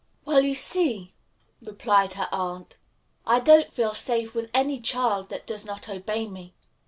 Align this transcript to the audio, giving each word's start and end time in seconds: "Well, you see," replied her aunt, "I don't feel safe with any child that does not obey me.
"Well, 0.25 0.43
you 0.43 0.55
see," 0.55 1.13
replied 1.61 2.13
her 2.13 2.27
aunt, 2.31 2.77
"I 3.23 3.39
don't 3.39 3.71
feel 3.71 3.93
safe 3.93 4.33
with 4.33 4.49
any 4.51 4.79
child 4.81 5.29
that 5.29 5.45
does 5.45 5.63
not 5.63 5.87
obey 5.87 6.27
me. 6.27 6.55